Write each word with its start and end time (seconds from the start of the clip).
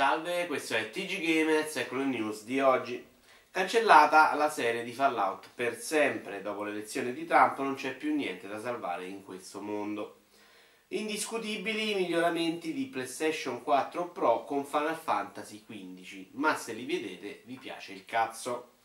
Salve, 0.00 0.46
questo 0.46 0.76
è 0.76 0.88
TG 0.88 1.20
Gamers, 1.20 1.76
ecco 1.76 1.96
le 1.96 2.06
news 2.06 2.44
di 2.44 2.58
oggi. 2.58 3.06
Cancellata 3.50 4.34
la 4.34 4.48
serie 4.48 4.82
di 4.82 4.94
Fallout 4.94 5.50
per 5.54 5.76
sempre, 5.76 6.40
dopo 6.40 6.64
l'elezione 6.64 7.12
di 7.12 7.26
Trump 7.26 7.58
non 7.58 7.74
c'è 7.74 7.94
più 7.94 8.14
niente 8.14 8.48
da 8.48 8.58
salvare 8.58 9.04
in 9.04 9.22
questo 9.22 9.60
mondo. 9.60 10.20
Indiscutibili 10.88 11.90
i 11.90 11.94
miglioramenti 11.96 12.72
di 12.72 12.86
PlayStation 12.86 13.62
4 13.62 14.08
Pro 14.08 14.44
con 14.44 14.64
Final 14.64 14.96
Fantasy 14.96 15.66
XV, 15.66 16.28
ma 16.30 16.56
se 16.56 16.72
li 16.72 16.86
vedete 16.86 17.42
vi 17.44 17.56
piace 17.56 17.92
il 17.92 18.06
cazzo. 18.06 18.76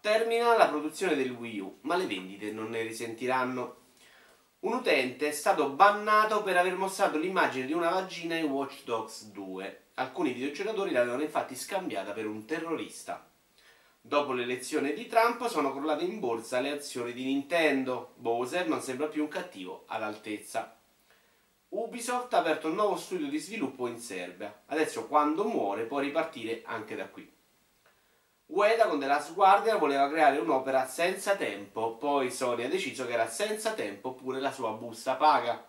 Termina 0.00 0.56
la 0.56 0.68
produzione 0.68 1.16
del 1.16 1.32
Wii 1.32 1.58
U, 1.58 1.78
ma 1.80 1.96
le 1.96 2.06
vendite 2.06 2.52
non 2.52 2.68
ne 2.68 2.82
risentiranno. 2.82 3.83
Un 4.64 4.72
utente 4.72 5.28
è 5.28 5.30
stato 5.30 5.68
bannato 5.68 6.42
per 6.42 6.56
aver 6.56 6.74
mostrato 6.74 7.18
l'immagine 7.18 7.66
di 7.66 7.74
una 7.74 7.90
vagina 7.90 8.34
in 8.36 8.46
Watch 8.46 8.84
Dogs 8.84 9.24
2. 9.24 9.88
Alcuni 9.96 10.32
videogiocatori 10.32 10.90
l'avevano 10.90 11.20
infatti 11.20 11.54
scambiata 11.54 12.12
per 12.12 12.26
un 12.26 12.46
terrorista. 12.46 13.28
Dopo 14.00 14.32
l'elezione 14.32 14.94
di 14.94 15.06
Trump 15.06 15.46
sono 15.48 15.70
crollate 15.70 16.04
in 16.04 16.18
borsa 16.18 16.60
le 16.60 16.70
azioni 16.70 17.12
di 17.12 17.24
Nintendo. 17.26 18.14
Bowser 18.16 18.66
non 18.66 18.80
sembra 18.80 19.08
più 19.08 19.24
un 19.24 19.28
cattivo 19.28 19.84
all'altezza. 19.88 20.78
Ubisoft 21.68 22.32
ha 22.32 22.38
aperto 22.38 22.68
un 22.68 22.76
nuovo 22.76 22.96
studio 22.96 23.28
di 23.28 23.36
sviluppo 23.36 23.86
in 23.86 23.98
Serbia. 23.98 24.62
Adesso 24.68 25.08
quando 25.08 25.44
muore 25.44 25.84
può 25.84 25.98
ripartire 25.98 26.62
anche 26.64 26.96
da 26.96 27.08
qui. 27.08 27.30
Ueda 28.46 28.88
con 28.88 29.00
The 29.00 29.06
Last 29.06 29.32
Guardian 29.32 29.78
voleva 29.78 30.06
creare 30.10 30.36
un'opera 30.36 30.86
senza 30.86 31.34
tempo, 31.34 31.96
poi 31.96 32.30
Sony 32.30 32.64
ha 32.64 32.68
deciso 32.68 33.06
che 33.06 33.14
era 33.14 33.26
senza 33.26 33.72
tempo 33.72 34.12
pure 34.12 34.38
la 34.38 34.52
sua 34.52 34.72
busta 34.72 35.14
paga. 35.14 35.66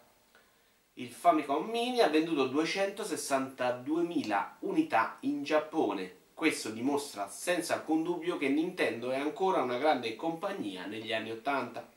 Il 0.95 1.09
Famicom 1.09 1.69
Mini 1.69 2.01
ha 2.01 2.09
venduto 2.09 2.47
262.000 2.49 4.45
unità 4.59 5.17
in 5.21 5.43
Giappone. 5.43 6.23
Questo 6.33 6.69
dimostra 6.69 7.29
senza 7.29 7.75
alcun 7.75 8.03
dubbio 8.03 8.37
che 8.37 8.49
Nintendo 8.49 9.09
è 9.09 9.19
ancora 9.19 9.61
una 9.61 9.77
grande 9.77 10.17
compagnia 10.17 10.85
negli 10.85 11.13
anni 11.13 11.31
80. 11.31 11.93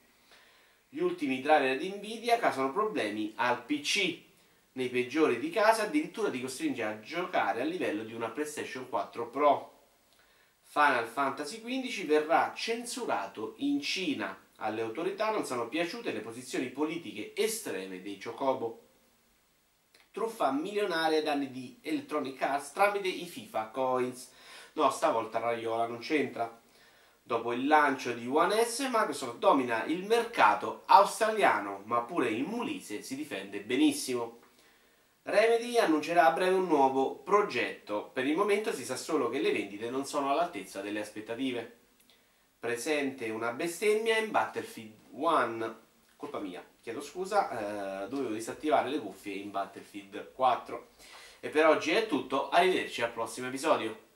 Gli 0.90 1.00
ultimi 1.00 1.40
driver 1.40 1.76
di 1.76 1.90
Nvidia 1.90 2.38
causano 2.38 2.72
problemi 2.72 3.32
al 3.34 3.64
PC. 3.64 4.16
Nei 4.72 4.88
peggiori 4.90 5.40
di 5.40 5.50
casa 5.50 5.82
addirittura 5.82 6.30
ti 6.30 6.40
costringe 6.40 6.84
a 6.84 7.00
giocare 7.00 7.62
a 7.62 7.64
livello 7.64 8.04
di 8.04 8.14
una 8.14 8.28
PlayStation 8.28 8.88
4 8.88 9.26
Pro. 9.26 9.77
Final 10.70 11.06
Fantasy 11.06 11.62
XV 11.62 12.04
verrà 12.04 12.52
censurato 12.54 13.54
in 13.58 13.80
Cina. 13.80 14.38
Alle 14.56 14.82
autorità 14.82 15.30
non 15.30 15.46
sono 15.46 15.66
piaciute 15.66 16.12
le 16.12 16.20
posizioni 16.20 16.68
politiche 16.68 17.32
estreme 17.34 18.02
dei 18.02 18.20
Chocobo. 18.22 18.82
Truffa 20.10 20.52
milionaria 20.52 21.16
ai 21.18 21.24
danni 21.24 21.50
di 21.50 21.78
Electronic 21.80 22.42
Arts 22.42 22.72
tramite 22.72 23.08
i 23.08 23.24
FIFA 23.24 23.68
Coins. 23.68 24.30
No, 24.74 24.90
stavolta 24.90 25.38
Raiola 25.38 25.86
non 25.86 26.00
c'entra. 26.00 26.60
Dopo 27.22 27.54
il 27.54 27.66
lancio 27.66 28.12
di 28.12 28.26
One 28.26 28.62
S, 28.62 28.80
Microsoft 28.90 29.38
domina 29.38 29.84
il 29.84 30.04
mercato 30.04 30.82
australiano, 30.84 31.80
ma 31.86 32.02
pure 32.02 32.28
in 32.28 32.44
Mulise 32.44 33.00
si 33.00 33.16
difende 33.16 33.62
benissimo. 33.62 34.40
Remedy 35.58 35.76
annuncerà 35.76 36.26
a 36.26 36.30
breve 36.30 36.54
un 36.54 36.68
nuovo 36.68 37.16
progetto. 37.16 38.10
Per 38.12 38.24
il 38.24 38.36
momento 38.36 38.72
si 38.72 38.84
sa 38.84 38.94
solo 38.94 39.28
che 39.28 39.40
le 39.40 39.50
vendite 39.50 39.90
non 39.90 40.06
sono 40.06 40.30
all'altezza 40.30 40.80
delle 40.80 41.00
aspettative. 41.00 41.78
Presente 42.60 43.28
una 43.30 43.50
bestemmia 43.50 44.18
in 44.18 44.30
Battlefield 44.30 44.94
1. 45.10 45.80
Colpa 46.14 46.38
mia, 46.38 46.64
chiedo 46.80 47.00
scusa, 47.00 48.04
eh, 48.04 48.08
dovevo 48.08 48.34
disattivare 48.34 48.88
le 48.88 49.00
cuffie 49.00 49.34
in 49.34 49.50
Battlefield 49.50 50.32
4. 50.32 50.90
E 51.40 51.48
per 51.48 51.66
oggi 51.66 51.90
è 51.90 52.06
tutto, 52.06 52.50
arrivederci 52.50 53.02
al 53.02 53.10
prossimo 53.10 53.48
episodio. 53.48 54.06